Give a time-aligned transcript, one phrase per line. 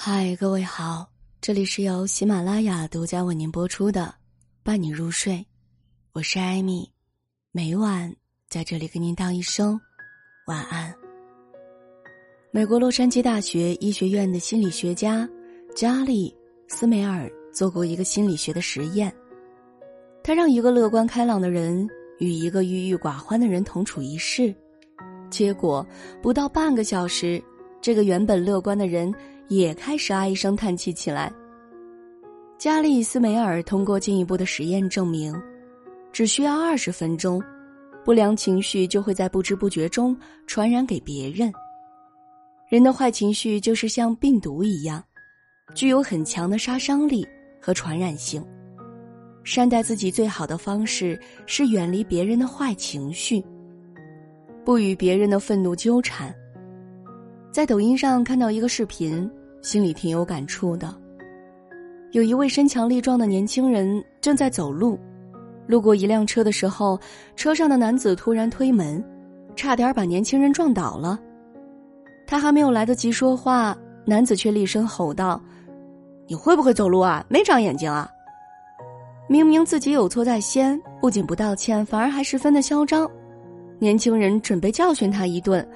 [0.00, 4.02] 嗨，各位好，这里是由喜马拉雅独家为您播出的
[4.62, 5.34] 《伴你入睡》，
[6.12, 6.88] 我是艾米，
[7.50, 8.14] 每晚
[8.48, 9.78] 在这里跟您道一声
[10.46, 10.94] 晚安。
[12.52, 15.28] 美国洛杉矶大学医学院的心理学家
[15.74, 16.32] 加利
[16.68, 19.12] 斯梅尔做过一个心理学的实验，
[20.22, 21.84] 他让一个乐观开朗的人
[22.20, 24.54] 与一个郁郁寡欢的人同处一室，
[25.28, 25.84] 结果
[26.22, 27.42] 不到半个小时，
[27.82, 29.12] 这个原本乐观的人。
[29.48, 31.32] 也开始唉声叹气起来。
[32.58, 35.32] 加利斯梅尔通过进一步的实验证明，
[36.12, 37.40] 只需要二十分钟，
[38.04, 40.16] 不良情绪就会在不知不觉中
[40.46, 41.52] 传染给别人。
[42.68, 45.02] 人的坏情绪就是像病毒一样，
[45.74, 47.24] 具有很强的杀伤力
[47.60, 48.44] 和传染性。
[49.44, 53.42] 善待自己最好的方式是远离别人的坏情绪，
[54.64, 56.34] 不与别人的愤怒纠缠。
[57.52, 59.30] 在抖音上看到一个视频。
[59.62, 60.94] 心里挺有感触的。
[62.12, 64.98] 有一位身强力壮的年轻人正在走路，
[65.66, 66.98] 路过一辆车的时候，
[67.36, 69.04] 车上的男子突然推门，
[69.54, 71.18] 差点把年轻人撞倒了。
[72.26, 75.40] 他还没有来得及说话，男子却厉声吼道
[76.26, 77.24] ：“你会不会走路啊？
[77.28, 78.08] 没长眼睛啊！”
[79.28, 83.06] 明明自己有错在先，不仅不道歉，反而还十分的嚣张。
[83.78, 85.66] 年轻人准备教训他一顿，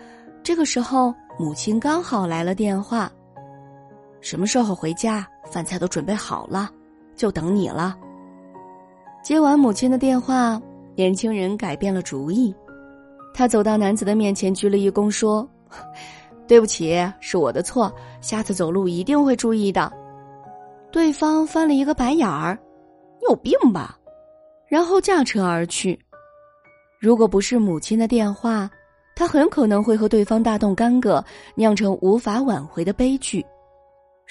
[0.43, 3.13] 这个时候母亲刚好来了电话。
[4.23, 5.27] 什么时候回家？
[5.51, 6.71] 饭菜都准备好了，
[7.15, 7.95] 就等你了。
[9.23, 10.59] 接完母亲的电话，
[10.97, 12.55] 年轻人改变了主意，
[13.35, 15.47] 他走到男子的面前，鞠了一躬，说
[16.49, 19.93] ：“对不起，是我的错，下次走路一定会注意的。”
[20.91, 22.59] 对方翻了一个白眼儿
[23.21, 23.99] ：“你有病吧？”
[24.69, 25.99] 然后驾车而去。
[26.99, 28.71] 如果不是母亲的电话，
[29.15, 31.23] 他很可能会和对方大动干戈，
[31.57, 33.45] 酿成无法挽回的悲剧。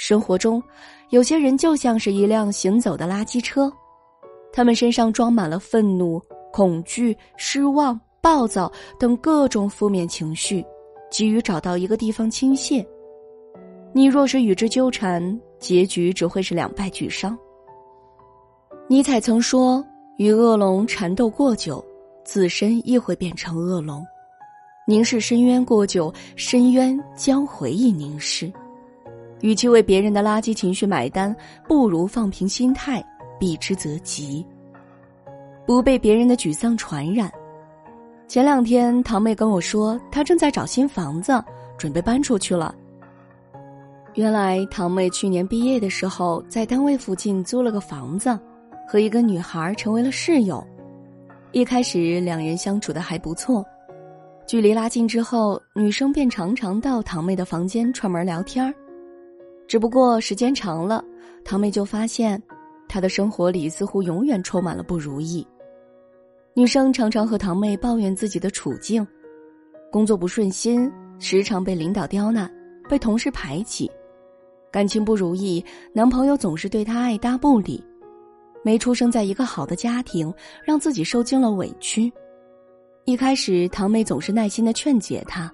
[0.04, 0.60] 生活中，
[1.12, 3.72] 有些人就像是一辆行走的垃圾车，
[4.52, 6.20] 他们身上装满了愤怒、
[6.52, 10.66] 恐惧、失望、暴躁等各种负面情绪，
[11.12, 12.84] 急于找到一个地方倾泻。
[13.94, 17.38] 你若是与之纠缠，结局只会是两败俱伤。
[18.88, 19.86] 尼采曾说
[20.18, 21.86] ：“与恶龙缠斗过久，
[22.26, 24.02] 自身亦会变成恶龙；
[24.88, 28.52] 凝视深渊过久，深渊将回忆凝视。”
[29.42, 31.36] 与其为别人的垃圾情绪买单，
[31.68, 33.04] 不如放平心态，
[33.40, 34.46] 避之则吉。
[35.66, 37.32] 不被别人的沮丧传染。
[38.28, 41.44] 前两天，堂妹跟我说，她正在找新房子，
[41.78, 42.74] 准备搬出去了。
[44.16, 48.38] 原来，堂妹去年毕业的时候，在单位附近租了个房子，
[48.88, 50.66] 和一个女孩成为了室友。
[51.52, 53.66] 一开始，两人相处的还不错，
[54.46, 58.74] 距离拉近之后，女生便常常到堂妹的房间串门聊天儿。
[59.72, 61.02] 只不过时间长了，
[61.46, 62.44] 堂妹就发现，
[62.90, 65.48] 她的生活里似乎永远充满了不如意。
[66.54, 69.08] 女生常常和堂妹抱怨自己的处境：
[69.90, 72.54] 工作不顺心，时常被领导刁难，
[72.90, 73.90] 被同事排挤；
[74.70, 77.82] 感情不如意，男朋友总是对她爱搭不理；
[78.66, 80.34] 没出生在一个好的家庭，
[80.66, 82.12] 让自己受尽了委屈。
[83.06, 85.50] 一开始，堂妹总是耐心的劝解她。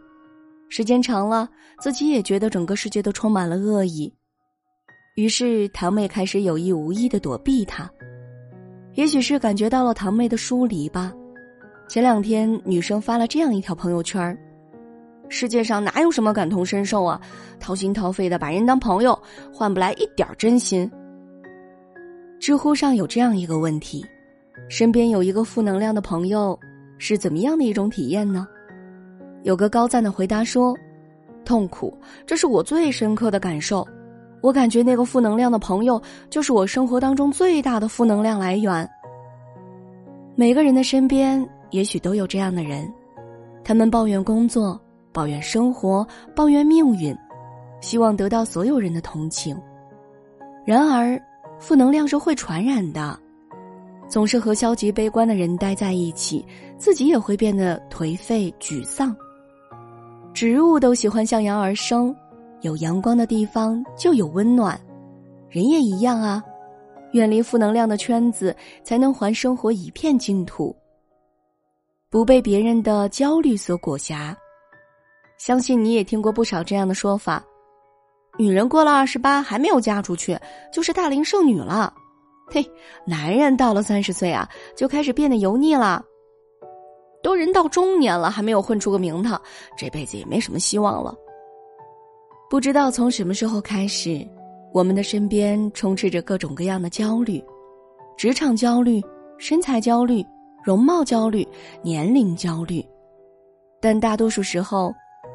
[0.69, 4.13] 时间长了，自己也觉得整个世界都充满了恶意，
[5.15, 7.89] 于是堂妹开始有意无意的躲避他。
[8.93, 11.13] 也许是感觉到了堂妹的疏离吧。
[11.87, 14.37] 前两天，女生发了这样一条朋友圈
[15.29, 17.21] 世界上哪有什么感同身受啊？
[17.59, 19.17] 掏心掏肺的把人当朋友，
[19.53, 20.89] 换不来一点真心。”
[22.39, 24.05] 知乎上有这样一个问题：
[24.69, 26.57] 身边有一个负能量的朋友，
[26.97, 28.47] 是怎么样的一种体验呢？
[29.47, 30.75] 有个高赞的回答说
[31.45, 33.87] ：“痛苦，这是我最深刻的感受。
[34.41, 38.85] 我感觉那个负能量的朋友就是我生活当中最大的负能量来源。
[40.35, 42.93] 每个人的身边也许都有这样的人，
[43.63, 44.77] 他们抱怨工作，
[45.13, 47.17] 抱怨生活，抱怨命运，
[47.79, 49.57] 希望得到所有人的同情。
[50.65, 51.17] 然而，
[51.57, 53.17] 负能量是会传染的，
[54.09, 56.45] 总是和消极悲观的人待在一起，
[56.77, 59.15] 自己也会变得颓废沮丧。”
[60.37, 62.15] 植物都喜欢向阳而生，
[62.61, 64.79] 有阳光的地方就有温暖，
[65.49, 66.43] 人也一样啊。
[67.13, 70.75] 远离负能量的圈子，才能还生活一片净土。
[72.11, 74.37] 不被别人的焦虑所裹挟。
[75.39, 77.43] 相信你也听过不少这样的说法：
[78.37, 80.37] 女人过了二十八还没有嫁出去，
[80.71, 81.91] 就是大龄剩女了。
[82.45, 82.63] 嘿，
[83.07, 86.05] 男人到了三十岁啊，就开始变得油腻了。
[87.23, 89.41] 都人到中年了，还没有混出个名堂，
[89.77, 91.15] 这辈子也没什么希望了。
[92.49, 94.25] 不知道从什么时候开始，
[94.73, 97.43] 我们的身边充斥着各种各样的焦虑：
[98.15, 99.01] 职场焦虑、
[99.37, 100.25] 身材焦虑、
[100.63, 101.45] 容貌焦虑、
[101.81, 102.85] 年龄焦虑。
[103.81, 104.93] 但大多数时候，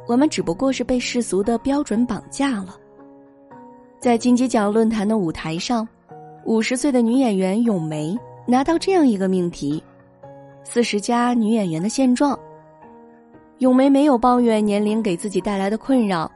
[0.08, 2.76] 我们只不过是被世俗的标准绑架了。
[4.00, 5.86] 在金鸡奖论坛的舞台上，
[6.44, 9.80] 五十岁的女演员咏梅拿到这样一个命题
[10.64, 12.38] ：“四十加女演员的现状。”
[13.58, 16.30] 咏梅没有抱怨年龄给自己带来的困扰，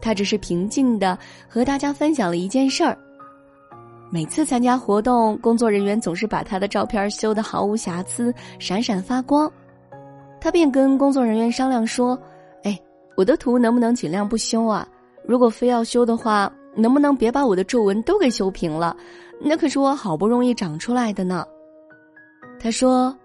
[0.00, 1.18] 她只是平静的
[1.48, 2.96] 和大家分享了一件事儿。
[4.10, 9.50] 每次参加活动，工作人员总是把她的照片修得毫无瑕疵，闪闪发光。
[10.40, 12.18] 她便跟工作人员商量说
[12.64, 12.78] ：“哎，
[13.16, 14.86] 我的图能不能尽量不修啊？
[15.24, 18.94] 如果非要修的话。”能不能别把我的皱纹都给修平了？
[19.40, 21.42] 那可是我好不容易长出来的呢。
[22.60, 23.16] 他说：“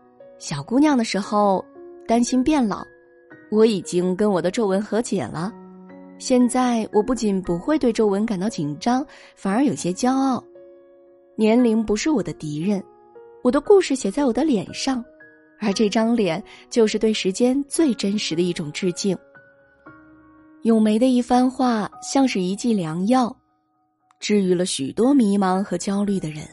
[0.42, 1.64] 小姑娘的时候
[2.08, 2.84] 担心变老，
[3.52, 5.54] 我已经跟我的皱纹和解了。
[6.18, 9.06] 现在我不仅不会对皱纹感到紧张，
[9.36, 10.44] 反而有些骄傲。
[11.36, 12.84] 年龄不是我的敌人，
[13.44, 15.06] 我的故事写在我的脸上，
[15.60, 19.16] 而这张脸就是对时间最真实的一种致敬。”
[20.66, 23.36] 咏梅的一番话像是一剂良药。
[24.20, 26.44] 治愈了许多迷茫和焦虑的人。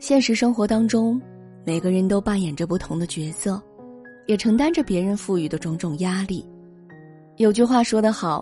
[0.00, 1.20] 现实生活当中，
[1.66, 3.60] 每个人都扮演着不同的角色，
[4.26, 6.46] 也承担着别人赋予的种种压力。
[7.38, 8.40] 有句话说得好，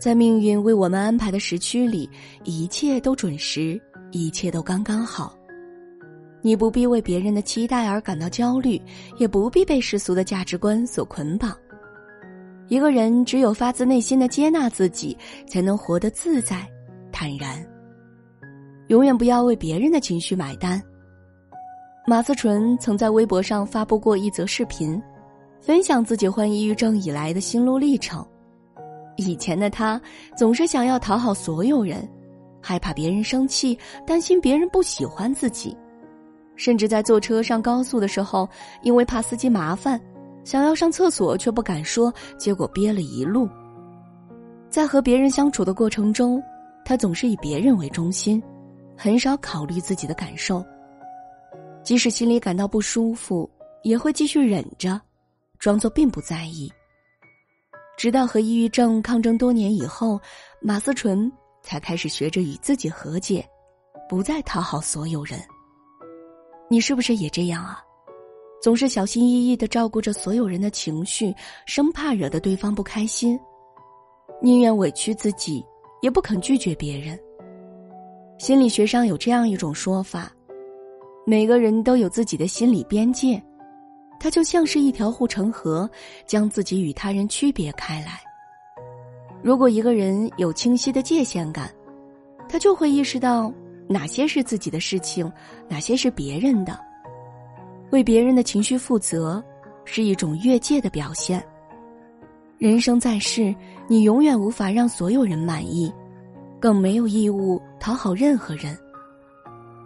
[0.00, 2.10] 在命运为我们安排的时区里，
[2.42, 3.80] 一切都准时，
[4.10, 5.32] 一切都刚刚好。
[6.42, 8.82] 你不必为别人的期待而感到焦虑，
[9.16, 11.56] 也不必被世俗的价值观所捆绑。
[12.66, 16.68] 一个人只有发自内心的接纳自己，才能活得自在。
[17.12, 17.64] 坦然，
[18.88, 20.82] 永远不要为别人的情绪买单。
[22.06, 25.00] 马思纯曾在微博上发布过一则视频，
[25.60, 28.26] 分享自己患抑郁症以来的心路历程。
[29.16, 30.00] 以前的他
[30.36, 32.08] 总是想要讨好所有人，
[32.60, 35.76] 害怕别人生气，担心别人不喜欢自己，
[36.56, 38.48] 甚至在坐车上高速的时候，
[38.82, 40.00] 因为怕司机麻烦，
[40.42, 43.48] 想要上厕所却不敢说，结果憋了一路。
[44.68, 46.42] 在和别人相处的过程中。
[46.82, 48.42] 他总是以别人为中心，
[48.96, 50.64] 很少考虑自己的感受。
[51.82, 53.48] 即使心里感到不舒服，
[53.82, 55.00] 也会继续忍着，
[55.58, 56.70] 装作并不在意。
[57.96, 60.20] 直到和抑郁症抗争多年以后，
[60.60, 61.30] 马思纯
[61.62, 63.46] 才开始学着与自己和解，
[64.08, 65.40] 不再讨好所有人。
[66.68, 67.82] 你是不是也这样啊？
[68.62, 71.34] 总是小心翼翼的照顾着所有人的情绪，
[71.66, 73.38] 生怕惹得对方不开心，
[74.42, 75.64] 宁愿委屈自己。
[76.02, 77.20] 也不肯拒绝别人。
[78.38, 80.32] 心理学上有这样一种说法：
[81.26, 83.40] 每个人都有自己的心理边界，
[84.18, 85.88] 它就像是一条护城河，
[86.26, 88.20] 将自己与他人区别开来。
[89.42, 91.70] 如果一个人有清晰的界限感，
[92.48, 93.52] 他就会意识到
[93.88, 95.30] 哪些是自己的事情，
[95.68, 96.78] 哪些是别人的。
[97.90, 99.42] 为别人的情绪负责，
[99.84, 101.44] 是一种越界的表现。
[102.58, 103.54] 人生在世，
[103.88, 105.92] 你永远无法让所有人满意，
[106.60, 108.76] 更没有义务讨好任何人。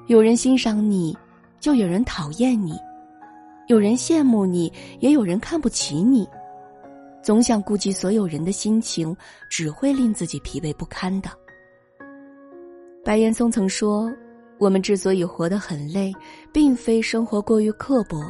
[0.07, 1.17] 有人欣赏你，
[1.65, 2.75] 就有人讨厌你；
[3.69, 4.71] 有人羡慕你，
[5.01, 6.29] 也有人看不起你。
[7.23, 9.17] 总想顾及所有人的心情，
[9.49, 11.31] 只会令自己疲惫不堪的。
[13.03, 14.13] 白岩松曾说
[14.61, 16.13] ：“我们之所以活得很累，
[16.53, 18.23] 并非生活过于刻薄，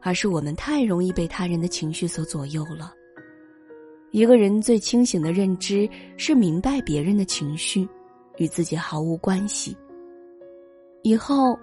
[0.00, 2.92] 而是我们太容易被他人的情绪所左右了。”
[4.14, 7.88] 一个人最清醒的认知是明白别人的情绪，
[8.36, 9.76] 与自己毫无关系。
[11.02, 11.58] 以后，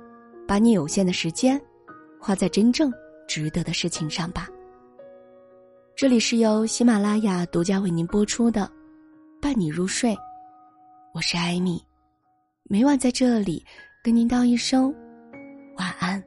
[0.48, 1.60] 把你有限的时间，
[2.20, 2.92] 花在真正
[3.28, 4.48] 值得的事情上吧。
[5.96, 8.62] 这里是由喜马拉雅独家为您播出的
[9.42, 10.12] 《伴你入睡》，
[11.14, 11.82] 我是艾米，
[12.64, 13.64] 每晚在这里
[14.04, 14.94] 跟您道一声
[15.78, 16.22] 晚安